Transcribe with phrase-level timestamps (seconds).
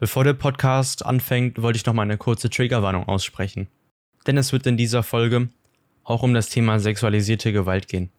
[0.00, 3.68] Bevor der Podcast anfängt, wollte ich noch mal eine kurze Triggerwarnung aussprechen.
[4.26, 5.50] Denn es wird in dieser Folge
[6.04, 8.10] auch um das Thema sexualisierte Gewalt gehen.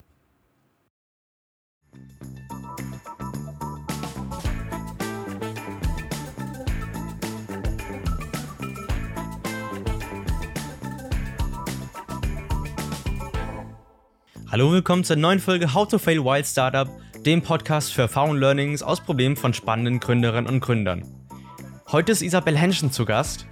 [14.52, 16.88] Hallo und willkommen zur neuen Folge How to Fail Wild Startup,
[17.26, 21.21] dem Podcast für Erfahrung und Learnings aus Problemen von spannenden Gründerinnen und Gründern.
[21.92, 23.46] Heute ist Isabel Henschen zu Gast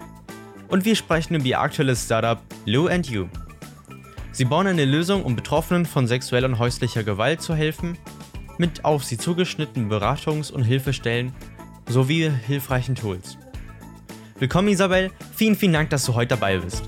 [0.70, 3.28] und wir sprechen über ihr aktuelles Startup Lou and You.
[4.32, 7.98] Sie bauen eine Lösung, um Betroffenen von sexueller und häuslicher Gewalt zu helfen,
[8.58, 11.36] mit auf sie zugeschnittenen Beratungs- und Hilfestellen
[11.90, 13.38] sowie hilfreichen Tools.
[14.38, 16.86] Willkommen Isabel, vielen, vielen Dank, dass du heute dabei bist.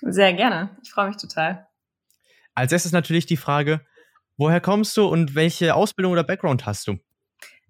[0.00, 1.66] Sehr gerne, ich freue mich total.
[2.54, 3.82] Als erstes natürlich die Frage,
[4.40, 6.96] Woher kommst du und welche Ausbildung oder Background hast du?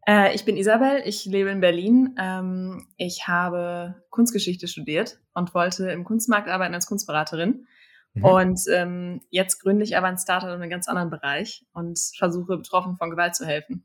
[0.06, 2.15] Äh, ich bin Isabel, ich lebe in Berlin.
[2.16, 7.66] Ähm, ich habe Kunstgeschichte studiert und wollte im Kunstmarkt arbeiten als Kunstberaterin.
[8.15, 8.24] Mhm.
[8.24, 12.59] Und ähm, jetzt gründe ich aber ein Startup in einem ganz anderen Bereich und versuche
[12.59, 13.85] Betroffenen von Gewalt zu helfen.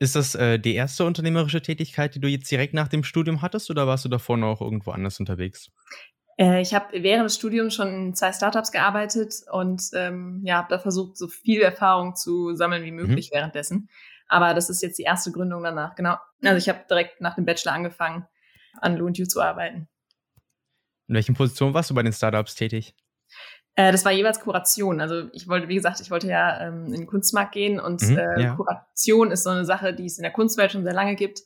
[0.00, 3.70] Ist das äh, die erste unternehmerische Tätigkeit, die du jetzt direkt nach dem Studium hattest
[3.70, 5.70] oder warst du davor noch irgendwo anders unterwegs?
[6.40, 10.68] Äh, ich habe während des Studiums schon in zwei Startups gearbeitet und ähm, ja, habe
[10.70, 13.36] da versucht, so viel Erfahrung zu sammeln wie möglich mhm.
[13.36, 13.90] währenddessen.
[14.26, 16.16] Aber das ist jetzt die erste Gründung danach, genau.
[16.42, 18.26] Also ich habe direkt nach dem Bachelor angefangen,
[18.80, 19.88] an Loon You zu arbeiten.
[21.08, 22.94] In welchen Positionen warst du bei den Startups tätig?
[23.74, 25.00] Äh, das war jeweils Kuration.
[25.00, 28.16] Also ich wollte, wie gesagt, ich wollte ja ähm, in den Kunstmarkt gehen und mhm,
[28.16, 28.54] äh, ja.
[28.54, 31.40] Kuration ist so eine Sache, die es in der Kunstwelt schon sehr lange gibt.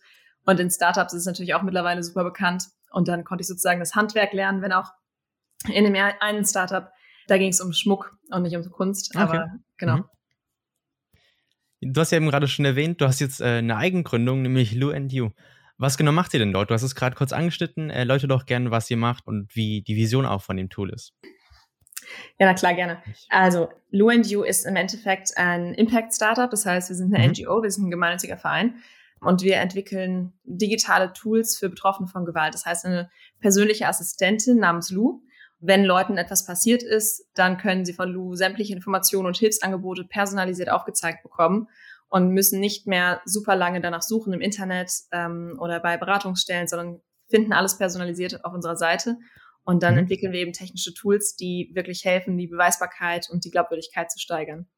[0.45, 2.65] Und in Startups ist es natürlich auch mittlerweile super bekannt.
[2.95, 4.93] Und dann konnte ich sozusagen das Handwerk lernen, wenn auch
[5.73, 6.91] in dem einen Startup,
[7.27, 9.11] da ging es um Schmuck und nicht um Kunst.
[9.15, 9.23] Okay.
[9.23, 9.97] Aber genau.
[9.97, 10.05] Mhm.
[11.93, 14.91] Du hast ja eben gerade schon erwähnt, du hast jetzt äh, eine Eigengründung, nämlich Lou
[14.91, 15.31] and You.
[15.77, 16.71] Was genau macht ihr denn dort?
[16.71, 17.91] Du hast es gerade kurz angeschnitten.
[17.91, 21.13] Erläutere doch gerne, was ihr macht und wie die Vision auch von dem Tool ist.
[22.39, 23.03] Ja, na klar, gerne.
[23.29, 26.49] Also, Lou and You ist im Endeffekt ein Impact-Startup.
[26.49, 27.33] Das heißt, wir sind eine mhm.
[27.33, 28.77] NGO, wir sind ein gemeinnütziger Verein
[29.25, 32.55] und wir entwickeln digitale Tools für Betroffene von Gewalt.
[32.55, 35.23] Das heißt, eine persönliche Assistentin namens Lou.
[35.61, 40.71] Wenn Leuten etwas passiert ist, dann können sie von Lou sämtliche Informationen und Hilfsangebote personalisiert
[40.71, 41.69] aufgezeigt bekommen
[42.09, 47.01] und müssen nicht mehr super lange danach suchen im Internet ähm, oder bei Beratungsstellen, sondern
[47.29, 49.17] finden alles personalisiert auf unserer Seite.
[49.65, 50.01] Und dann mhm.
[50.01, 54.69] entwickeln wir eben technische Tools, die wirklich helfen, die Beweisbarkeit und die Glaubwürdigkeit zu steigern.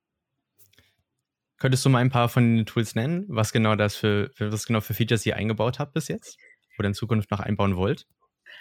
[1.59, 4.81] Könntest du mal ein paar von den Tools nennen, was genau das für, was genau
[4.81, 6.39] für Features ihr eingebaut habt bis jetzt
[6.79, 8.07] oder in Zukunft noch einbauen wollt?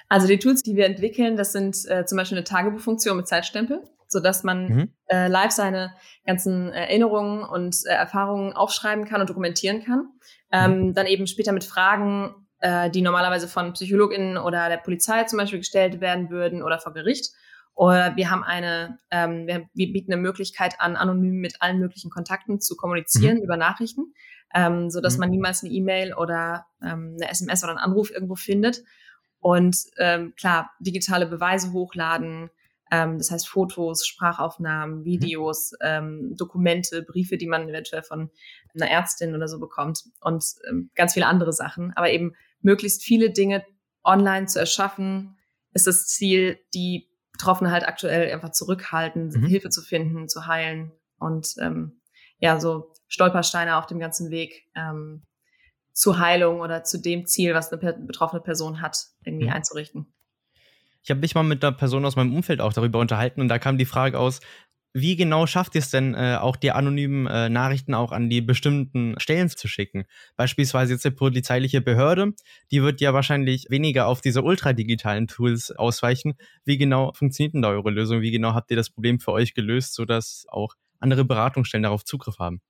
[0.08, 3.82] Also die Tools, die wir entwickeln, das sind äh, zum Beispiel eine Tagebuchfunktion mit Zeitstempel,
[4.08, 4.94] so dass man mhm.
[5.08, 5.94] äh, live seine
[6.26, 10.10] ganzen Erinnerungen und äh, Erfahrungen aufschreiben kann und dokumentieren kann.
[10.52, 10.94] Ähm, mhm.
[10.94, 15.60] Dann eben später mit Fragen, äh, die normalerweise von PsychologInnen oder der Polizei zum Beispiel
[15.60, 17.34] gestellt werden würden oder vor Gericht.
[17.76, 22.10] Oder wir haben eine, ähm, wir, wir bieten eine Möglichkeit an, anonym mit allen möglichen
[22.10, 23.44] Kontakten zu kommunizieren mhm.
[23.44, 24.14] über Nachrichten,
[24.54, 25.20] ähm, so dass mhm.
[25.20, 28.82] man niemals eine E-Mail oder ähm, eine SMS oder einen Anruf irgendwo findet.
[29.40, 32.50] Und ähm, klar, digitale Beweise hochladen,
[32.92, 35.06] ähm, das heißt Fotos, Sprachaufnahmen, mhm.
[35.06, 38.30] Videos, ähm, Dokumente, Briefe, die man eventuell von
[38.74, 41.92] einer Ärztin oder so bekommt und ähm, ganz viele andere Sachen.
[41.96, 43.66] Aber eben möglichst viele Dinge
[44.06, 45.38] online zu erschaffen,
[45.74, 49.46] ist das Ziel, die Betroffene halt aktuell einfach zurückhalten, mhm.
[49.46, 52.00] Hilfe zu finden, zu heilen und ähm,
[52.40, 55.24] ja, so Stolpersteine auf dem ganzen Weg ähm,
[55.92, 59.54] zur Heilung oder zu dem Ziel, was eine betroffene Person hat, irgendwie mhm.
[59.54, 60.14] einzurichten.
[61.04, 63.60] Ich habe mich mal mit einer Person aus meinem Umfeld auch darüber unterhalten und da
[63.60, 64.40] kam die Frage aus,
[64.96, 68.40] wie genau schafft ihr es denn, äh, auch die anonymen äh, Nachrichten auch an die
[68.40, 70.06] bestimmten Stellen zu schicken?
[70.38, 72.32] Beispielsweise jetzt die polizeiliche Behörde,
[72.72, 76.36] die wird ja wahrscheinlich weniger auf diese ultradigitalen Tools ausweichen.
[76.64, 78.22] Wie genau funktioniert denn da eure Lösung?
[78.22, 82.40] Wie genau habt ihr das Problem für euch gelöst, sodass auch andere Beratungsstellen darauf Zugriff
[82.40, 82.62] haben?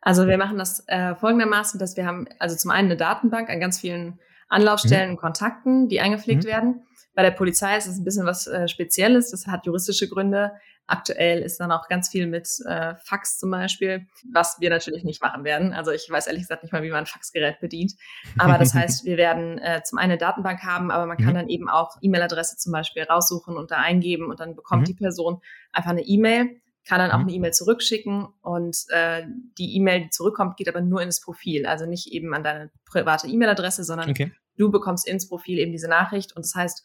[0.00, 3.60] Also wir machen das äh, folgendermaßen, dass wir haben also zum einen eine Datenbank an
[3.60, 4.18] ganz vielen
[4.48, 5.14] Anlaufstellen mhm.
[5.14, 6.48] und Kontakten, die eingepflegt mhm.
[6.48, 6.86] werden.
[7.14, 9.30] Bei der Polizei ist es ein bisschen was äh, Spezielles.
[9.30, 10.52] Das hat juristische Gründe.
[10.86, 15.20] Aktuell ist dann auch ganz viel mit äh, Fax zum Beispiel, was wir natürlich nicht
[15.20, 15.72] machen werden.
[15.72, 17.94] Also ich weiß ehrlich gesagt nicht mal, wie man ein Faxgerät bedient.
[18.38, 21.38] Aber das heißt, wir werden äh, zum einen eine Datenbank haben, aber man kann mhm.
[21.38, 24.86] dann eben auch E-Mail-Adresse zum Beispiel raussuchen und da eingeben und dann bekommt mhm.
[24.86, 25.40] die Person
[25.72, 27.24] einfach eine E-Mail, kann dann auch mhm.
[27.24, 29.24] eine E-Mail zurückschicken und äh,
[29.58, 31.66] die E-Mail, die zurückkommt, geht aber nur in das Profil.
[31.66, 34.32] Also nicht eben an deine private E-Mail-Adresse, sondern okay.
[34.56, 36.84] du bekommst ins Profil eben diese Nachricht und das heißt,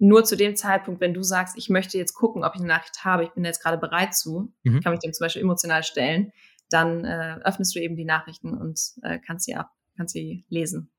[0.00, 3.04] nur zu dem Zeitpunkt, wenn du sagst, ich möchte jetzt gucken, ob ich eine Nachricht
[3.04, 4.80] habe, ich bin jetzt gerade bereit zu, mhm.
[4.80, 6.32] kann mich dem zum Beispiel emotional stellen,
[6.70, 10.90] dann äh, öffnest du eben die Nachrichten und äh, kannst sie ab, kannst sie lesen.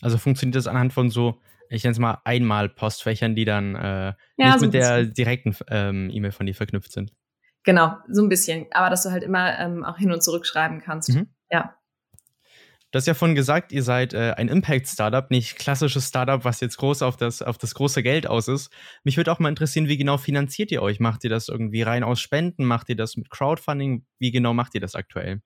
[0.00, 3.78] Also funktioniert das anhand von so, ich nenne es mal einmal Postfächern, die dann äh,
[3.78, 7.12] ja, nicht so mit der direkten ähm, E-Mail von dir verknüpft sind.
[7.64, 8.66] Genau, so ein bisschen.
[8.70, 11.10] Aber dass du halt immer ähm, auch hin und zurück schreiben kannst.
[11.10, 11.28] Mhm.
[11.50, 11.74] Ja.
[12.92, 16.76] Du hast ja vorhin gesagt, ihr seid äh, ein Impact-Startup, nicht klassisches Startup, was jetzt
[16.78, 18.72] groß auf das, auf das große Geld aus ist.
[19.04, 20.98] Mich würde auch mal interessieren, wie genau finanziert ihr euch?
[20.98, 22.64] Macht ihr das irgendwie rein aus Spenden?
[22.64, 24.04] Macht ihr das mit Crowdfunding?
[24.18, 25.40] Wie genau macht ihr das aktuell?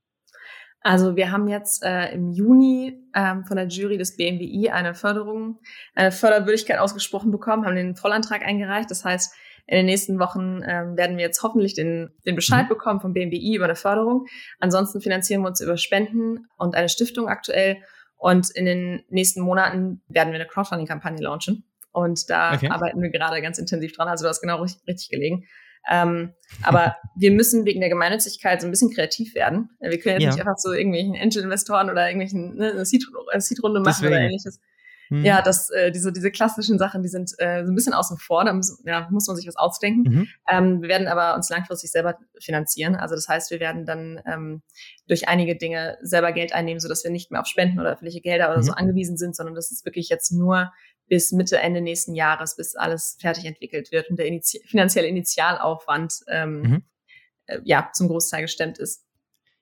[0.81, 5.59] Also wir haben jetzt äh, im Juni ähm, von der Jury des BMWI eine Förderung,
[5.95, 8.91] eine Förderwürdigkeit ausgesprochen bekommen, haben den Vollantrag eingereicht.
[8.91, 9.35] Das heißt,
[9.67, 12.69] in den nächsten Wochen ähm, werden wir jetzt hoffentlich den, den Bescheid mhm.
[12.69, 14.27] bekommen vom BMWI über eine Förderung.
[14.59, 17.79] Ansonsten finanzieren wir uns über Spenden und eine Stiftung aktuell.
[18.17, 21.65] Und in den nächsten Monaten werden wir eine Crowdfunding-Kampagne launchen.
[21.93, 22.69] Und da okay.
[22.69, 24.09] arbeiten wir gerade ganz intensiv dran.
[24.09, 25.47] Also du hast genau richtig, richtig gelegen.
[25.91, 26.33] Ähm,
[26.63, 29.71] aber wir müssen wegen der Gemeinnützigkeit so ein bisschen kreativ werden.
[29.81, 30.31] Wir können jetzt ja.
[30.31, 34.07] nicht einfach so irgendwelchen Angel-Investoren oder irgendwelchen ne, eine Seed-Runde machen Deswegen.
[34.09, 34.61] oder ähnliches.
[35.11, 35.25] Mhm.
[35.25, 38.45] Ja, das, äh, diese, diese klassischen Sachen, die sind äh, so ein bisschen außen vor,
[38.45, 40.03] da muss, ja, muss man sich was ausdenken.
[40.03, 40.29] Mhm.
[40.49, 42.97] Ähm, wir werden aber uns langfristig selber finanzieren.
[42.97, 44.63] Also das heißt, wir werden dann ähm,
[45.07, 48.49] durch einige Dinge selber Geld einnehmen, sodass wir nicht mehr auf Spenden oder öffentliche Gelder
[48.49, 48.65] oder mhm.
[48.65, 50.73] so angewiesen sind, sondern das ist wirklich jetzt nur
[51.07, 56.21] bis Mitte, Ende nächsten Jahres, bis alles fertig entwickelt wird und der Initi finanzielle Initialaufwand
[56.29, 56.83] ähm, mhm.
[57.47, 59.04] äh, ja zum Großteil gestemmt ist.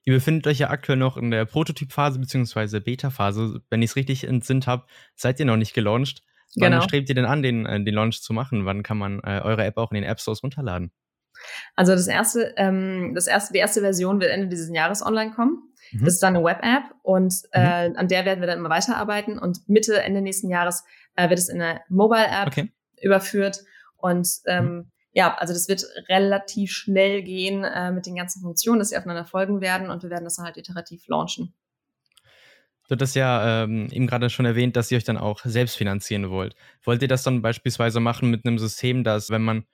[0.04, 2.80] Ihr befindet euch ja aktuell noch in der Prototypphase bzw.
[2.80, 3.60] Beta-Phase.
[3.70, 4.84] Wenn ich es richtig entsinnt habe,
[5.14, 6.22] seid ihr noch nicht gelauncht.
[6.56, 6.82] Wann genau.
[6.82, 8.66] strebt ihr denn an, den, äh, den Launch zu machen?
[8.66, 10.92] Wann kann man äh, eure App auch in den App Stores runterladen?
[11.76, 15.72] Also das erste, ähm, das erste, die erste Version wird Ende dieses Jahres online kommen.
[15.92, 16.04] Mhm.
[16.04, 17.96] Das ist dann eine Web-App und äh, mhm.
[17.96, 19.38] an der werden wir dann immer weiterarbeiten.
[19.38, 20.84] Und Mitte, Ende nächsten Jahres
[21.16, 22.72] äh, wird es in eine Mobile-App okay.
[23.00, 23.60] überführt.
[23.96, 28.78] Und ähm, mhm ja, also das wird relativ schnell gehen äh, mit den ganzen Funktionen,
[28.78, 31.52] dass sie aufeinander folgen werden und wir werden das dann halt iterativ launchen.
[32.88, 36.30] Du hattest ja ähm, eben gerade schon erwähnt, dass ihr euch dann auch selbst finanzieren
[36.30, 36.54] wollt.
[36.82, 39.64] Wollt ihr das dann beispielsweise machen mit einem System, dass wenn man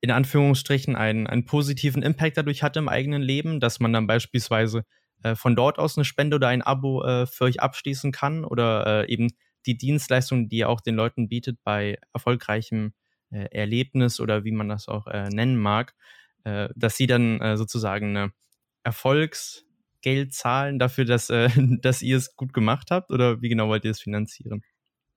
[0.00, 4.84] in Anführungsstrichen einen, einen positiven Impact dadurch hat im eigenen Leben, dass man dann beispielsweise
[5.22, 9.04] äh, von dort aus eine Spende oder ein Abo äh, für euch abschließen kann oder
[9.04, 9.28] äh, eben
[9.66, 14.68] die Dienstleistungen, die ihr auch den Leuten bietet bei erfolgreichem äh, Erlebnis oder wie man
[14.68, 15.94] das auch äh, nennen mag,
[16.44, 18.32] äh, dass sie dann äh, sozusagen eine
[18.84, 21.48] Erfolgsgeld zahlen dafür, dass, äh,
[21.82, 23.10] dass ihr es gut gemacht habt?
[23.10, 24.62] Oder wie genau wollt ihr es finanzieren?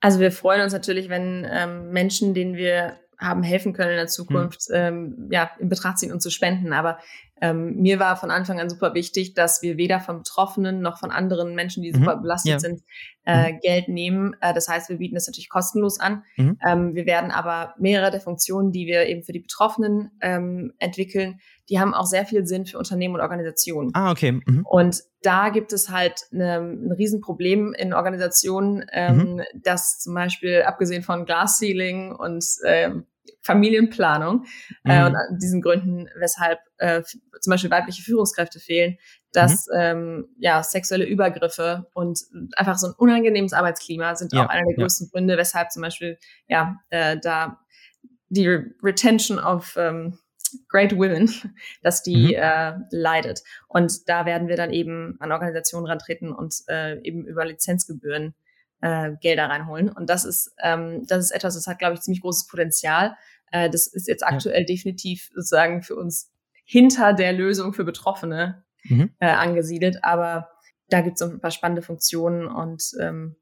[0.01, 4.07] Also wir freuen uns natürlich, wenn ähm, Menschen, denen wir haben helfen können in der.
[4.07, 4.75] Zukunft, hm.
[4.75, 6.73] ähm, ja, in Betracht ziehen und zu spenden.
[6.73, 6.97] Aber
[7.41, 11.09] ähm, mir war von Anfang an super wichtig, dass wir weder von Betroffenen noch von
[11.09, 11.95] anderen Menschen, die mhm.
[11.95, 12.59] super belastet ja.
[12.59, 12.83] sind,
[13.25, 13.59] äh, mhm.
[13.61, 14.35] Geld nehmen.
[14.41, 16.23] Äh, das heißt, wir bieten das natürlich kostenlos an.
[16.37, 16.59] Mhm.
[16.65, 21.39] Ähm, wir werden aber mehrere der Funktionen, die wir eben für die Betroffenen ähm, entwickeln,
[21.71, 23.91] die haben auch sehr viel Sinn für Unternehmen und Organisationen.
[23.93, 24.33] Ah, okay.
[24.33, 24.65] Mhm.
[24.69, 29.41] Und da gibt es halt eine, ein Riesenproblem in Organisationen, ähm, mhm.
[29.53, 33.05] dass zum Beispiel abgesehen von Glass Ceiling und ähm,
[33.41, 34.45] Familienplanung
[34.83, 35.05] äh, mhm.
[35.07, 37.03] und an diesen Gründen, weshalb äh,
[37.39, 38.97] zum Beispiel weibliche Führungskräfte fehlen,
[39.31, 39.79] dass mhm.
[39.79, 42.19] ähm, ja sexuelle Übergriffe und
[42.57, 45.11] einfach so ein unangenehmes Arbeitsklima sind ja, auch einer der größten ja.
[45.11, 46.17] Gründe, weshalb zum Beispiel
[46.49, 47.59] ja äh, da
[48.27, 50.17] die Retention of ähm,
[50.69, 51.29] Great Women,
[51.81, 52.33] dass die mhm.
[52.35, 53.43] äh, leidet.
[53.67, 58.33] Und da werden wir dann eben an Organisationen rantreten und äh, eben über Lizenzgebühren
[58.81, 59.89] äh, Gelder reinholen.
[59.89, 63.15] Und das ist, ähm, das ist etwas, das hat, glaube ich, ziemlich großes Potenzial.
[63.51, 64.65] Äh, das ist jetzt aktuell ja.
[64.65, 66.31] definitiv sozusagen für uns
[66.65, 69.11] hinter der Lösung für Betroffene mhm.
[69.19, 70.03] äh, angesiedelt.
[70.03, 70.49] Aber
[70.89, 73.35] da gibt es ein paar spannende Funktionen und ähm,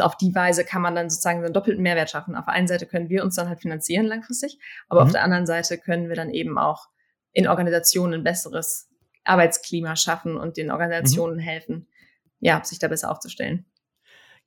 [0.00, 2.36] auf die Weise kann man dann sozusagen so einen doppelten Mehrwert schaffen.
[2.36, 5.06] Auf der einen Seite können wir uns dann halt finanzieren langfristig, aber mhm.
[5.06, 6.88] auf der anderen Seite können wir dann eben auch
[7.32, 8.88] in Organisationen ein besseres
[9.24, 11.40] Arbeitsklima schaffen und den Organisationen mhm.
[11.40, 11.88] helfen,
[12.40, 13.66] ja, sich da besser aufzustellen.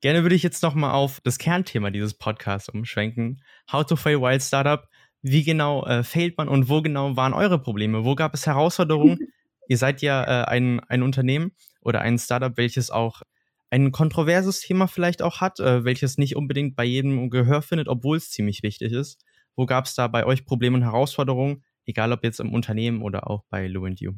[0.01, 3.41] Gerne würde ich jetzt nochmal auf das Kernthema dieses Podcasts umschwenken.
[3.72, 4.88] How to fail wild Startup.
[5.24, 8.06] Wie genau äh, failt man und wo genau waren eure Probleme?
[8.06, 9.20] Wo gab es Herausforderungen?
[9.67, 11.51] Ihr seid ja äh, ein, ein Unternehmen
[11.82, 13.24] oder ein Startup, welches auch
[13.69, 18.17] ein kontroverses Thema vielleicht auch hat, äh, welches nicht unbedingt bei jedem Gehör findet, obwohl
[18.17, 19.24] es ziemlich wichtig ist.
[19.55, 23.29] Wo gab es da bei euch Probleme und Herausforderungen, egal ob jetzt im Unternehmen oder
[23.29, 24.13] auch bei Lou You?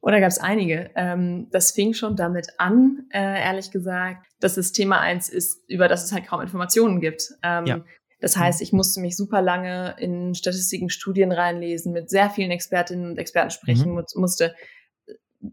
[0.00, 0.90] Oder gab es einige.
[0.96, 5.88] Ähm, das fing schon damit an, äh, ehrlich gesagt, dass es Thema eins ist, über
[5.88, 7.30] das es halt kaum Informationen gibt.
[7.42, 7.84] Ähm, ja.
[8.20, 13.10] Das heißt, ich musste mich super lange in Statistiken, Studien reinlesen, mit sehr vielen Expertinnen
[13.10, 14.04] und Experten sprechen, mhm.
[14.14, 14.54] musste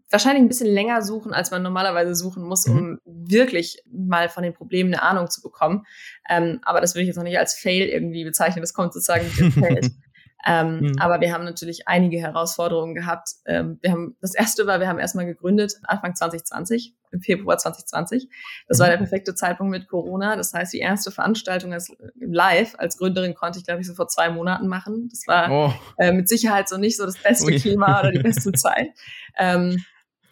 [0.09, 2.99] wahrscheinlich ein bisschen länger suchen, als man normalerweise suchen muss, um mhm.
[3.05, 5.85] wirklich mal von den Problemen eine Ahnung zu bekommen.
[6.29, 8.61] Ähm, aber das würde ich jetzt noch nicht als Fail irgendwie bezeichnen.
[8.61, 9.91] Das kommt sozusagen mit dem Feld.
[10.45, 10.99] Ähm, mhm.
[10.99, 13.29] Aber wir haben natürlich einige Herausforderungen gehabt.
[13.45, 18.27] Ähm, wir haben, das erste war, wir haben erstmal gegründet Anfang 2020, im Februar 2020.
[18.67, 18.81] Das mhm.
[18.81, 20.35] war der perfekte Zeitpunkt mit Corona.
[20.35, 24.07] Das heißt, die erste Veranstaltung als live als Gründerin konnte ich, glaube ich, so vor
[24.07, 25.09] zwei Monaten machen.
[25.09, 25.73] Das war oh.
[25.97, 27.59] äh, mit Sicherheit so nicht so das beste Ui.
[27.59, 28.89] Klima oder die beste Zeit.
[29.37, 29.83] Ähm,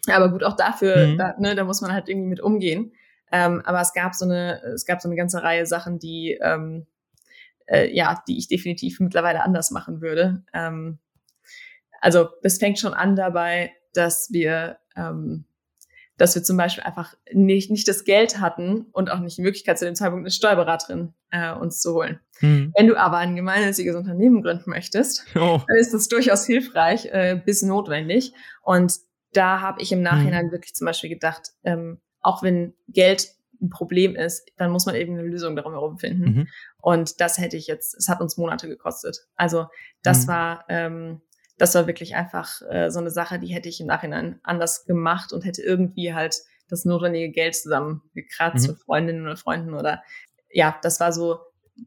[0.08, 1.18] aber gut, auch dafür, mhm.
[1.18, 2.92] da, ne, da muss man halt irgendwie mit umgehen.
[3.32, 6.86] Ähm, aber es gab so eine, es gab so eine ganze Reihe Sachen, die, ähm,
[7.70, 10.44] äh, ja, die ich definitiv mittlerweile anders machen würde.
[10.52, 10.98] Ähm,
[12.00, 15.44] also es fängt schon an dabei, dass wir, ähm,
[16.16, 19.78] dass wir zum Beispiel einfach nicht, nicht das Geld hatten und auch nicht die Möglichkeit
[19.78, 22.20] zu dem Zeitpunkt eine Steuerberaterin äh, uns zu holen.
[22.40, 22.72] Hm.
[22.76, 25.60] Wenn du aber ein gemeinnütziges Unternehmen gründen möchtest, oh.
[25.66, 28.32] dann ist das durchaus hilfreich äh, bis notwendig.
[28.62, 28.94] Und
[29.32, 30.52] da habe ich im Nachhinein hm.
[30.52, 33.28] wirklich zum Beispiel gedacht, ähm, auch wenn Geld
[33.60, 36.24] ein Problem ist, dann muss man eben eine Lösung darum herum finden.
[36.24, 36.48] Mhm.
[36.78, 39.26] Und das hätte ich jetzt, es hat uns Monate gekostet.
[39.36, 39.66] Also
[40.02, 40.28] das mhm.
[40.28, 41.20] war, ähm,
[41.58, 45.32] das war wirklich einfach äh, so eine Sache, die hätte ich im Nachhinein anders gemacht
[45.32, 46.36] und hätte irgendwie halt
[46.68, 48.74] das notwendige Geld zusammengekratzt mhm.
[48.74, 50.02] mit Freundinnen oder Freunden oder
[50.52, 51.40] ja, das war so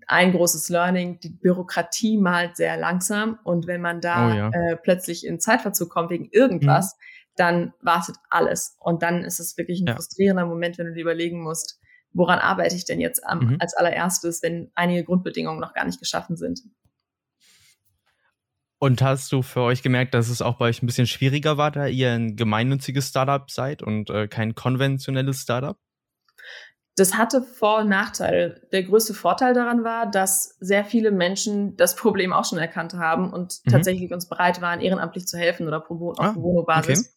[0.07, 1.19] ein großes Learning.
[1.19, 4.49] Die Bürokratie malt sehr langsam und wenn man da oh, ja.
[4.49, 8.77] äh, plötzlich in Zeitverzug kommt wegen irgendwas, mhm dann wartet alles.
[8.79, 9.95] Und dann ist es wirklich ein ja.
[9.95, 11.79] frustrierender Moment, wenn du dir überlegen musst,
[12.11, 13.57] woran arbeite ich denn jetzt am, mhm.
[13.59, 16.61] als allererstes, wenn einige Grundbedingungen noch gar nicht geschaffen sind.
[18.79, 21.71] Und hast du für euch gemerkt, dass es auch bei euch ein bisschen schwieriger war,
[21.71, 25.77] da ihr ein gemeinnütziges Startup seid und äh, kein konventionelles Startup?
[26.95, 28.67] Das hatte Vor- und Nachteile.
[28.71, 33.33] Der größte Vorteil daran war, dass sehr viele Menschen das Problem auch schon erkannt haben
[33.33, 33.71] und mhm.
[33.71, 36.99] tatsächlich uns bereit waren, ehrenamtlich zu helfen oder auf ah, Bono-Basis.
[36.99, 37.12] Okay.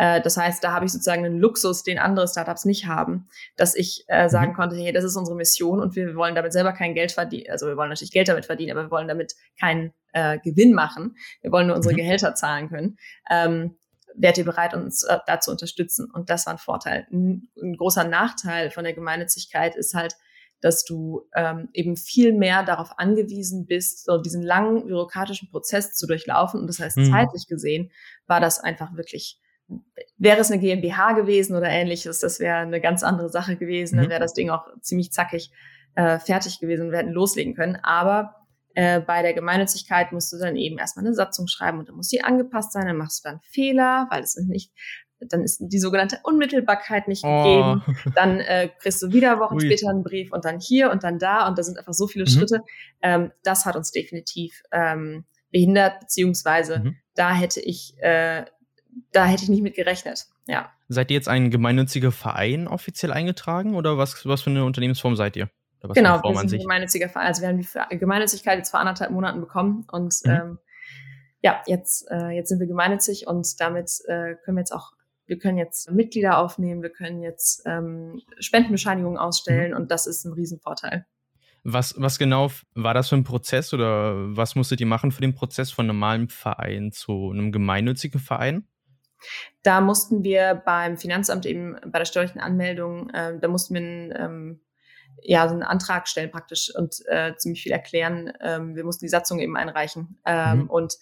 [0.00, 3.74] Äh, das heißt, da habe ich sozusagen einen Luxus, den andere Startups nicht haben, dass
[3.74, 4.56] ich äh, sagen mhm.
[4.56, 7.50] konnte, hey, das ist unsere Mission und wir wollen damit selber kein Geld verdienen.
[7.50, 11.16] Also wir wollen natürlich Geld damit verdienen, aber wir wollen damit keinen äh, Gewinn machen.
[11.42, 11.98] Wir wollen nur unsere mhm.
[11.98, 12.96] Gehälter zahlen können.
[13.30, 13.76] Ähm,
[14.14, 16.10] wärt ihr bereit, uns äh, da zu unterstützen?
[16.10, 17.06] Und das war ein Vorteil.
[17.12, 20.16] Ein, ein großer Nachteil von der Gemeinnützigkeit ist halt,
[20.62, 26.06] dass du ähm, eben viel mehr darauf angewiesen bist, so diesen langen bürokratischen Prozess zu
[26.06, 26.58] durchlaufen.
[26.58, 27.10] Und das heißt, mhm.
[27.10, 27.90] zeitlich gesehen
[28.26, 29.38] war das einfach wirklich
[30.18, 33.96] Wäre es eine GmbH gewesen oder ähnliches, das wäre eine ganz andere Sache gewesen.
[33.96, 34.02] Mhm.
[34.02, 35.50] Dann wäre das Ding auch ziemlich zackig
[35.94, 37.76] äh, fertig gewesen und wir hätten loslegen können.
[37.82, 38.36] Aber
[38.74, 42.08] äh, bei der Gemeinnützigkeit musst du dann eben erstmal eine Satzung schreiben und dann muss
[42.08, 42.86] die angepasst sein.
[42.86, 44.72] Dann machst du dann Fehler, weil es nicht,
[45.20, 47.42] dann ist die sogenannte Unmittelbarkeit nicht oh.
[47.42, 47.96] gegeben.
[48.14, 49.60] Dann äh, kriegst du wieder Wochen Ui.
[49.60, 52.24] später einen Brief und dann hier und dann da und da sind einfach so viele
[52.24, 52.30] mhm.
[52.30, 52.62] Schritte.
[53.02, 56.96] Ähm, das hat uns definitiv ähm, behindert, beziehungsweise mhm.
[57.14, 58.44] da hätte ich äh,
[59.12, 60.26] da hätte ich nicht mit gerechnet.
[60.46, 60.70] Ja.
[60.88, 65.36] Seid ihr jetzt ein gemeinnütziger Verein offiziell eingetragen oder was, was für eine Unternehmensform seid
[65.36, 65.50] ihr?
[65.94, 67.26] Genau, wir sind ein gemeinnütziger Verein.
[67.28, 70.30] Also wir haben die Gemeinnützigkeit jetzt vor anderthalb Monaten bekommen und mhm.
[70.30, 70.58] ähm,
[71.42, 74.92] ja, jetzt, äh, jetzt sind wir gemeinnützig und damit äh, können wir jetzt auch,
[75.26, 79.76] wir können jetzt Mitglieder aufnehmen, wir können jetzt ähm, Spendenbescheinigungen ausstellen mhm.
[79.78, 81.06] und das ist ein Riesenvorteil.
[81.62, 85.34] Was, was genau war das für ein Prozess oder was musstet ihr machen für den
[85.34, 88.66] Prozess von normalem Verein zu einem gemeinnützigen Verein?
[89.62, 94.14] Da mussten wir beim Finanzamt eben bei der steuerlichen Anmeldung, äh, da mussten wir einen,
[94.16, 94.60] ähm,
[95.22, 98.32] ja, so einen Antrag stellen praktisch und äh, ziemlich viel erklären.
[98.40, 100.18] Ähm, wir mussten die Satzung eben einreichen.
[100.24, 100.70] Ähm, mhm.
[100.70, 100.94] Und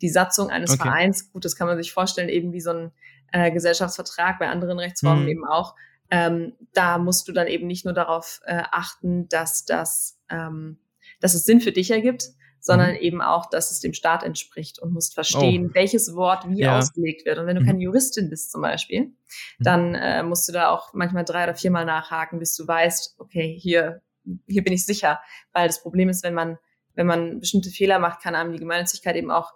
[0.00, 0.82] die Satzung eines okay.
[0.82, 2.92] Vereins, gut, das kann man sich vorstellen, eben wie so ein
[3.32, 5.28] äh, Gesellschaftsvertrag bei anderen Rechtsformen mhm.
[5.28, 5.74] eben auch.
[6.10, 10.78] Ähm, da musst du dann eben nicht nur darauf äh, achten, dass das, ähm,
[11.20, 12.28] dass es Sinn für dich ergibt,
[12.66, 12.96] sondern mhm.
[12.96, 15.74] eben auch, dass es dem Staat entspricht und musst verstehen, oh.
[15.74, 16.78] welches Wort wie ja.
[16.78, 17.38] ausgelegt wird.
[17.38, 17.66] Und wenn du mhm.
[17.66, 19.14] keine Juristin bist zum Beispiel, mhm.
[19.60, 23.56] dann äh, musst du da auch manchmal drei oder viermal nachhaken, bis du weißt, okay,
[23.58, 24.02] hier,
[24.48, 25.20] hier bin ich sicher.
[25.52, 26.58] Weil das Problem ist, wenn man,
[26.94, 29.52] wenn man bestimmte Fehler macht, kann einem die Gemeinnützigkeit eben auch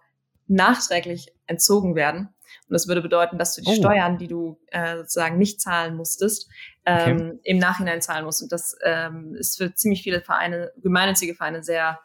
[0.46, 2.28] nachträglich entzogen werden.
[2.68, 3.74] Und das würde bedeuten, dass du die oh.
[3.74, 6.48] Steuern, die du äh, sozusagen nicht zahlen musstest,
[6.86, 7.40] ähm, okay.
[7.42, 8.42] im Nachhinein zahlen musst.
[8.42, 12.00] Und das ähm, ist für ziemlich viele Vereine, gemeinnützige Vereine sehr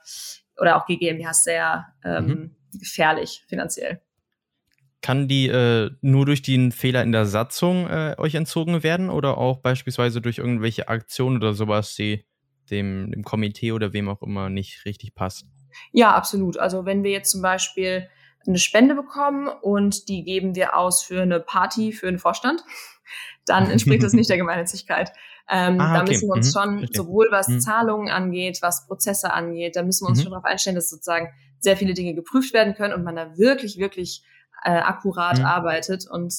[0.59, 2.55] oder auch GmbHs sehr ähm, mhm.
[2.79, 4.01] gefährlich finanziell.
[5.01, 9.38] Kann die äh, nur durch den Fehler in der Satzung äh, euch entzogen werden oder
[9.38, 12.25] auch beispielsweise durch irgendwelche Aktionen oder sowas, die
[12.71, 15.45] dem, dem Komitee oder wem auch immer nicht richtig passt?
[15.91, 16.57] Ja, absolut.
[16.57, 18.07] Also wenn wir jetzt zum Beispiel
[18.47, 22.63] eine Spende bekommen und die geben wir aus für eine Party für einen Vorstand,
[23.45, 25.12] dann entspricht das nicht der Gemeinnützigkeit.
[25.49, 26.11] Ähm, ah, da okay.
[26.11, 26.59] müssen wir uns mhm.
[26.59, 27.59] schon, sowohl was mhm.
[27.59, 30.23] Zahlungen angeht, was Prozesse angeht, da müssen wir uns mhm.
[30.23, 33.77] schon darauf einstellen, dass sozusagen sehr viele Dinge geprüft werden können und man da wirklich,
[33.77, 34.23] wirklich
[34.63, 35.45] äh, akkurat mhm.
[35.45, 36.07] arbeitet.
[36.09, 36.33] Und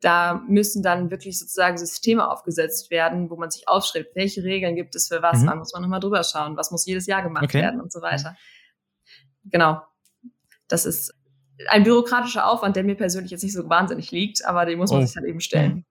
[0.00, 4.94] da müssen dann wirklich sozusagen Systeme aufgesetzt werden, wo man sich aufschreibt, welche Regeln gibt
[4.94, 5.48] es für was, mhm.
[5.48, 7.60] wann muss man nochmal drüber schauen, was muss jedes Jahr gemacht okay.
[7.60, 8.36] werden und so weiter.
[9.44, 9.80] Genau.
[10.66, 11.14] das ist
[11.68, 15.02] ein bürokratischer Aufwand, der mir persönlich jetzt nicht so wahnsinnig liegt, aber den muss man
[15.02, 15.06] oh.
[15.06, 15.86] sich halt eben stellen.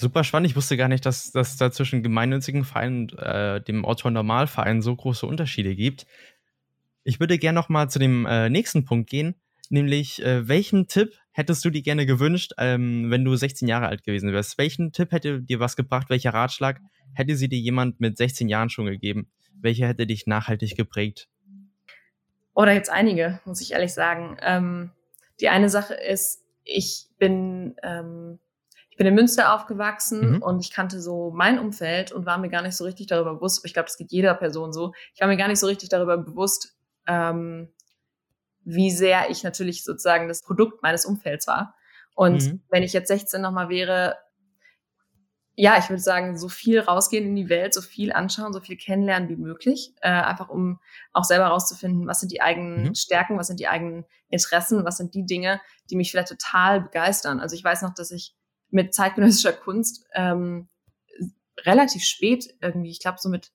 [0.00, 0.48] Super spannend.
[0.48, 4.94] Ich wusste gar nicht, dass, dass da zwischen gemeinnützigen Vereinen und äh, dem Autor-Normalverein so
[4.94, 6.06] große Unterschiede gibt.
[7.02, 9.34] Ich würde gerne noch mal zu dem äh, nächsten Punkt gehen,
[9.70, 14.04] nämlich äh, welchen Tipp hättest du dir gerne gewünscht, ähm, wenn du 16 Jahre alt
[14.04, 14.56] gewesen wärst?
[14.56, 16.10] Welchen Tipp hätte dir was gebracht?
[16.10, 16.80] Welcher Ratschlag
[17.12, 19.28] hätte sie dir jemand mit 16 Jahren schon gegeben?
[19.52, 21.28] Welcher hätte dich nachhaltig geprägt?
[22.54, 24.36] Oh, da gibt's einige, muss ich ehrlich sagen.
[24.42, 24.92] Ähm,
[25.40, 28.38] die eine Sache ist, ich bin ähm,
[28.98, 30.42] bin in Münster aufgewachsen mhm.
[30.42, 33.64] und ich kannte so mein Umfeld und war mir gar nicht so richtig darüber bewusst,
[33.64, 36.18] ich glaube, das geht jeder Person so, ich war mir gar nicht so richtig darüber
[36.18, 36.76] bewusst,
[37.06, 37.72] ähm,
[38.64, 41.74] wie sehr ich natürlich sozusagen das Produkt meines Umfelds war.
[42.14, 42.62] Und mhm.
[42.68, 44.16] wenn ich jetzt 16 nochmal wäre,
[45.54, 48.76] ja, ich würde sagen, so viel rausgehen in die Welt, so viel anschauen, so viel
[48.76, 50.80] kennenlernen wie möglich, äh, einfach um
[51.12, 52.94] auch selber rauszufinden, was sind die eigenen mhm.
[52.94, 57.40] Stärken, was sind die eigenen Interessen, was sind die Dinge, die mich vielleicht total begeistern.
[57.40, 58.34] Also ich weiß noch, dass ich
[58.70, 60.68] mit zeitgenössischer Kunst ähm,
[61.64, 63.50] relativ spät irgendwie, ich glaube so mit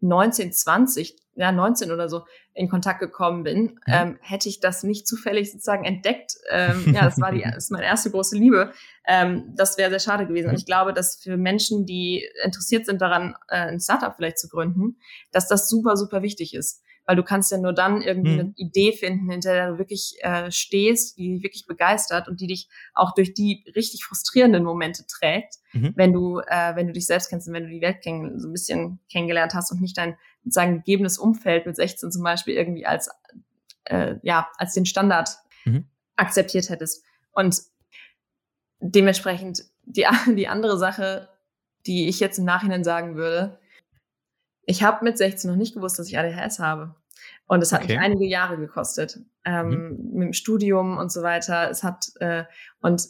[0.00, 3.78] 19, 20, ja 19 oder so in Kontakt gekommen bin, mhm.
[3.86, 6.34] ähm, hätte ich das nicht zufällig sozusagen entdeckt.
[6.50, 8.72] Ähm, ja, das war die, das ist meine erste große Liebe.
[9.06, 10.50] Ähm, das wäre sehr schade gewesen.
[10.50, 14.48] Und ich glaube, dass für Menschen, die interessiert sind daran, äh, ein Startup vielleicht zu
[14.48, 14.98] gründen,
[15.32, 18.40] dass das super, super wichtig ist weil du kannst ja nur dann irgendwie mhm.
[18.40, 22.46] eine Idee finden, hinter der du wirklich äh, stehst, die dich wirklich begeistert und die
[22.46, 25.92] dich auch durch die richtig frustrierenden Momente trägt, mhm.
[25.96, 28.48] wenn du äh, wenn du dich selbst kennst und wenn du die Welt kenn so
[28.48, 32.86] ein bisschen kennengelernt hast und nicht dein sozusagen gegebenes Umfeld mit 16 zum Beispiel irgendwie
[32.86, 33.10] als
[33.84, 35.30] äh, ja als den Standard
[35.64, 35.86] mhm.
[36.16, 37.60] akzeptiert hättest und
[38.80, 41.28] dementsprechend die die andere Sache,
[41.86, 43.58] die ich jetzt im Nachhinein sagen würde,
[44.66, 46.94] ich habe mit 16 noch nicht gewusst, dass ich ADHS habe.
[47.46, 47.94] Und es hat okay.
[47.94, 49.20] mich einige Jahre gekostet.
[49.44, 50.10] Ähm, mhm.
[50.12, 51.70] Mit dem Studium und so weiter.
[51.70, 52.44] Es hat, äh,
[52.80, 53.02] und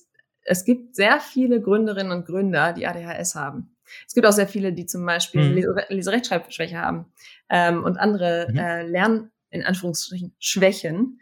[0.43, 3.77] es gibt sehr viele Gründerinnen und Gründer, die ADHS haben.
[4.07, 5.55] Es gibt auch sehr viele, die zum Beispiel mhm.
[5.55, 7.07] Lese Leserechtschreibschwäche haben
[7.49, 8.59] ähm, und andere mhm.
[8.59, 11.21] äh, Lern, in Anführungsstrichen, Schwächen,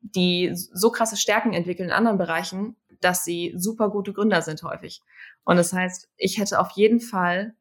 [0.00, 5.00] die so krasse Stärken entwickeln in anderen Bereichen, dass sie super gute Gründer sind häufig.
[5.44, 7.54] Und das heißt, ich hätte auf jeden Fall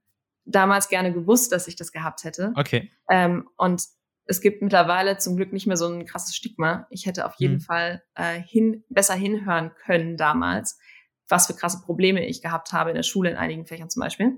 [0.45, 2.54] damals gerne gewusst, dass ich das gehabt hätte.
[2.56, 2.91] Okay.
[3.10, 3.84] Ähm, und
[4.25, 6.88] es gibt mittlerweile zum Glück nicht mehr so ein krasses Stigma.
[6.89, 7.62] Ich hätte auf jeden mhm.
[7.62, 10.80] Fall äh, hin, besser hinhören können damals,
[11.27, 14.34] was für krasse Probleme ich gehabt habe in der Schule in einigen Fächern zum Beispiel.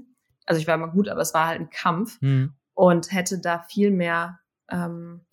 [0.45, 2.53] Also ich war immer gut, aber es war halt ein Kampf mhm.
[2.73, 4.39] und hätte da viel mehr
[4.69, 5.25] ähm,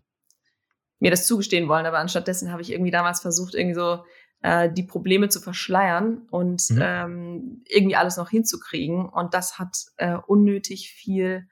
[0.98, 1.87] mir das zugestehen wollen.
[1.87, 4.04] Aber anstattdessen habe ich irgendwie damals versucht, irgendwie so
[4.42, 6.81] äh, die Probleme zu verschleiern und mhm.
[6.83, 9.07] ähm, irgendwie alles noch hinzukriegen.
[9.07, 11.46] Und das hat äh, unnötig viel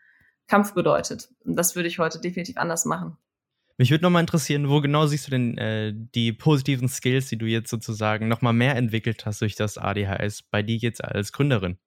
[0.46, 1.28] Kampf bedeutet.
[1.44, 3.16] Und das würde ich heute definitiv anders machen.
[3.76, 7.46] Mich würde nochmal interessieren, wo genau siehst du denn äh, die positiven Skills, die du
[7.46, 11.78] jetzt sozusagen nochmal mehr entwickelt hast durch das ADHS bei dir jetzt als Gründerin?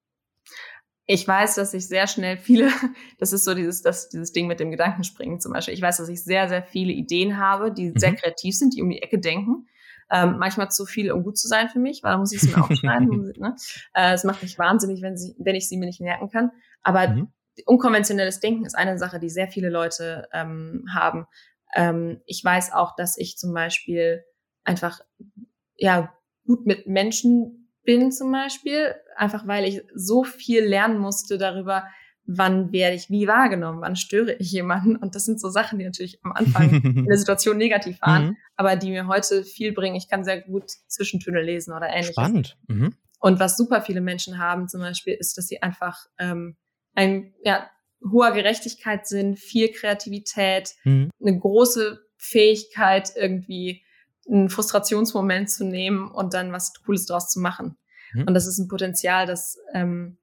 [1.04, 2.70] Ich weiß, dass ich sehr schnell viele,
[3.18, 5.74] das ist so dieses, das, dieses Ding mit dem Gedankenspringen zum Beispiel.
[5.74, 7.98] Ich weiß, dass ich sehr, sehr viele Ideen habe, die mhm.
[7.98, 9.66] sehr kreativ sind, die um die Ecke denken
[10.10, 12.48] ähm, manchmal zu viel, um gut zu sein für mich, weil da muss ich sie
[12.48, 13.32] mir aufschreiben.
[13.38, 13.56] ne?
[13.94, 16.50] äh, es macht mich wahnsinnig, wenn, sie, wenn ich sie mir nicht merken kann.
[16.82, 17.32] Aber mhm.
[17.66, 21.26] unkonventionelles Denken ist eine Sache, die sehr viele Leute ähm, haben.
[21.74, 24.24] Ähm, ich weiß auch, dass ich zum Beispiel
[24.64, 25.00] einfach
[25.76, 26.12] ja
[26.46, 31.84] gut mit Menschen bin zum Beispiel, einfach weil ich so viel lernen musste darüber,
[32.24, 34.96] wann werde ich wie wahrgenommen, wann störe ich jemanden.
[34.96, 38.36] Und das sind so Sachen, die natürlich am Anfang in der Situation negativ waren, mhm.
[38.56, 39.96] aber die mir heute viel bringen.
[39.96, 42.14] Ich kann sehr gut Zwischentöne lesen oder ähnliches.
[42.14, 42.58] Spannend.
[42.68, 42.94] Mhm.
[43.18, 46.56] Und was super viele Menschen haben zum Beispiel, ist, dass sie einfach ähm,
[46.94, 47.70] ein ja,
[48.10, 51.10] hoher Gerechtigkeit sind, viel Kreativität, mhm.
[51.20, 53.82] eine große Fähigkeit, irgendwie
[54.28, 57.76] einen Frustrationsmoment zu nehmen und dann was Cooles draus zu machen.
[58.12, 58.24] Mhm.
[58.28, 60.18] Und das ist ein Potenzial, das ähm,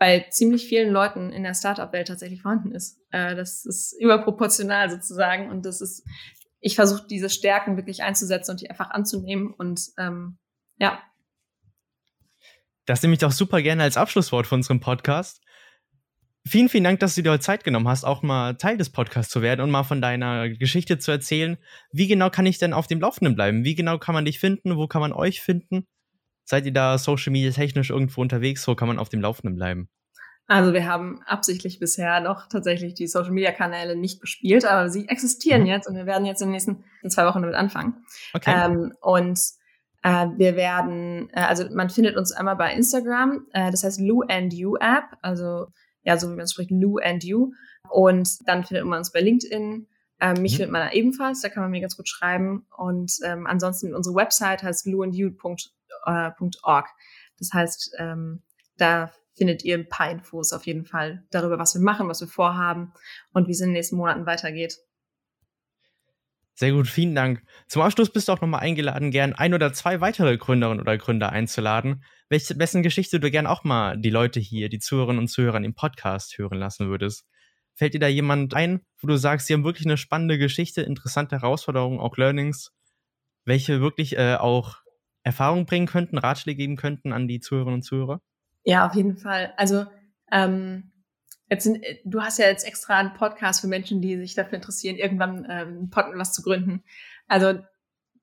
[0.00, 2.98] bei ziemlich vielen Leuten in der Startup-Welt tatsächlich vorhanden ist.
[3.10, 6.02] Äh, das ist überproportional sozusagen und das ist,
[6.58, 10.38] ich versuche diese Stärken wirklich einzusetzen und die einfach anzunehmen und ähm,
[10.78, 11.02] ja.
[12.86, 15.42] Das nehme ich doch super gerne als Abschlusswort von unserem Podcast.
[16.46, 19.30] Vielen, vielen Dank, dass du dir heute Zeit genommen hast, auch mal Teil des Podcasts
[19.30, 21.58] zu werden und mal von deiner Geschichte zu erzählen.
[21.92, 23.64] Wie genau kann ich denn auf dem Laufenden bleiben?
[23.64, 24.78] Wie genau kann man dich finden?
[24.78, 25.86] Wo kann man euch finden?
[26.50, 28.64] Seid ihr da Social Media technisch irgendwo unterwegs?
[28.64, 29.88] So kann man auf dem Laufenden bleiben.
[30.48, 35.08] Also wir haben absichtlich bisher noch tatsächlich die Social Media Kanäle nicht bespielt, aber sie
[35.08, 35.68] existieren mhm.
[35.68, 38.04] jetzt und wir werden jetzt in den nächsten zwei Wochen damit anfangen.
[38.34, 38.52] Okay.
[38.52, 39.38] Ähm, und
[40.02, 44.22] äh, wir werden, äh, also man findet uns einmal bei Instagram, äh, das heißt Lou
[44.22, 45.68] and You App, also
[46.02, 47.52] ja, so wie man es spricht, Lou and You.
[47.88, 49.86] Und dann findet man uns bei LinkedIn,
[50.20, 50.56] Ähm, mich mhm.
[50.56, 52.66] findet man da ebenfalls, da kann man mir ganz gut schreiben.
[52.76, 55.79] Und ähm, ansonsten unsere Website heißt luandyou.org.
[56.04, 56.30] Äh,
[57.38, 58.42] das heißt, ähm,
[58.76, 62.28] da findet ihr ein paar Infos auf jeden Fall darüber, was wir machen, was wir
[62.28, 62.92] vorhaben
[63.32, 64.76] und wie es in den nächsten Monaten weitergeht.
[66.54, 67.42] Sehr gut, vielen Dank.
[67.68, 71.32] Zum Abschluss bist du auch nochmal eingeladen, gern ein oder zwei weitere Gründerinnen oder Gründer
[71.32, 75.74] einzuladen, wessen Geschichte du gern auch mal die Leute hier, die Zuhörerinnen und Zuhörer im
[75.74, 77.26] Podcast hören lassen würdest.
[77.74, 81.36] Fällt dir da jemand ein, wo du sagst, sie haben wirklich eine spannende Geschichte, interessante
[81.36, 82.72] Herausforderungen, auch Learnings,
[83.46, 84.76] welche wirklich äh, auch
[85.22, 88.20] Erfahrung bringen könnten, Ratschläge geben könnten an die Zuhörerinnen und Zuhörer?
[88.64, 89.52] Ja, auf jeden Fall.
[89.56, 89.86] Also
[90.30, 90.92] ähm,
[91.48, 94.56] jetzt sind, äh, du hast ja jetzt extra einen Podcast für Menschen, die sich dafür
[94.56, 96.82] interessieren, irgendwann ähm, was zu gründen.
[97.28, 97.58] Also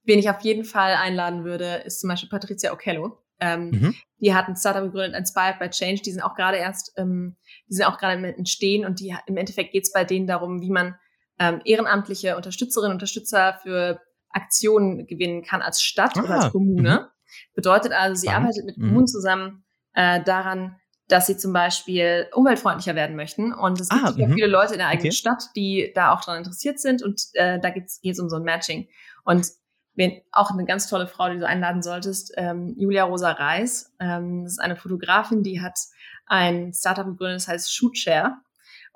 [0.04, 3.20] wen ich auf jeden Fall einladen würde, ist zum Beispiel Patricia Okello.
[3.40, 3.96] Ähm, mhm.
[4.20, 6.02] Die hat ein Startup gegründet, Inspired by Change.
[6.02, 7.36] Die sind auch gerade erst, ähm,
[7.70, 10.62] die sind auch gerade im Entstehen und die im Endeffekt geht es bei denen darum,
[10.62, 10.96] wie man
[11.40, 17.10] ähm, ehrenamtliche Unterstützerinnen und Unterstützer für Aktionen gewinnen kann als Stadt ah, oder als Kommune.
[17.10, 17.34] Mhm.
[17.56, 18.46] Bedeutet also, sie Spannend.
[18.46, 18.82] arbeitet mit mhm.
[18.84, 23.54] Kommunen zusammen äh, daran, dass sie zum Beispiel umweltfreundlicher werden möchten.
[23.54, 24.34] Und es gibt ah, ja mhm.
[24.34, 25.16] viele Leute in der eigenen okay.
[25.16, 27.02] Stadt, die da auch daran interessiert sind.
[27.02, 28.88] Und äh, da geht es um so ein Matching.
[29.24, 29.48] Und
[29.96, 33.94] wen, auch eine ganz tolle Frau, die du einladen solltest, ähm, Julia Rosa Reis.
[34.00, 35.80] Ähm, das ist eine Fotografin, die hat
[36.26, 38.38] ein Startup gegründet, das heißt Shootshare.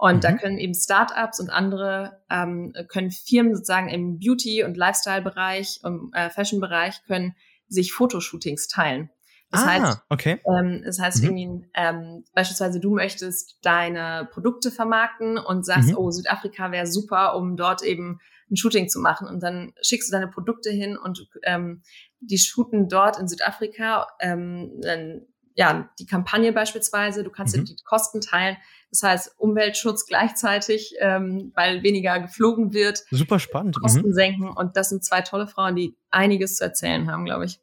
[0.01, 0.21] Und mhm.
[0.21, 6.11] da können eben Startups und andere ähm, können Firmen sozusagen im Beauty- und Lifestyle-Bereich, im
[6.15, 7.35] äh, Fashion-Bereich können
[7.67, 9.11] sich Fotoshootings teilen.
[9.51, 10.41] Das ah, heißt, okay.
[10.47, 11.37] ähm, das heißt mhm.
[11.37, 15.97] irgendwie, ähm, beispielsweise du möchtest deine Produkte vermarkten und sagst, mhm.
[15.97, 19.27] oh, Südafrika wäre super, um dort eben ein Shooting zu machen.
[19.27, 21.83] Und dann schickst du deine Produkte hin und ähm,
[22.21, 24.07] die shooten dort in Südafrika.
[24.19, 27.65] Ähm, dann, ja, die Kampagne beispielsweise, du kannst mhm.
[27.65, 28.57] dir die Kosten teilen.
[28.91, 33.05] Das heißt, Umweltschutz gleichzeitig, ähm, weil weniger geflogen wird.
[33.09, 33.79] Super spannend.
[33.79, 34.13] Kosten mhm.
[34.13, 34.49] senken.
[34.49, 37.59] Und das sind zwei tolle Frauen, die einiges zu erzählen haben, glaube ich.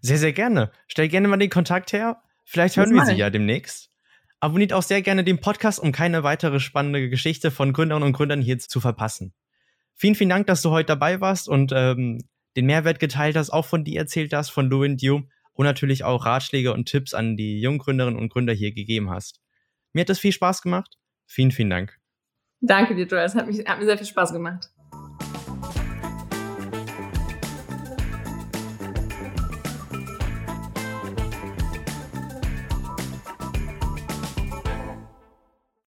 [0.00, 0.72] Sehr, sehr gerne.
[0.88, 2.22] Stell gerne mal den Kontakt her.
[2.44, 3.90] Vielleicht hören wir sie ja demnächst.
[4.40, 8.40] Abonniert auch sehr gerne den Podcast, um keine weitere spannende Geschichte von Gründerinnen und Gründern
[8.40, 9.34] hier zu verpassen.
[9.94, 12.18] Vielen, vielen Dank, dass du heute dabei warst und ähm,
[12.56, 16.02] den Mehrwert geteilt hast, auch von dir erzählt hast, von Lou and You und natürlich
[16.02, 19.41] auch Ratschläge und Tipps an die jungen Gründerinnen und Gründer hier gegeben hast.
[19.92, 20.98] Mir hat das viel Spaß gemacht.
[21.26, 21.98] Vielen, vielen Dank.
[22.60, 23.24] Danke dir, Joel.
[23.24, 24.70] Es hat, hat mir sehr viel Spaß gemacht.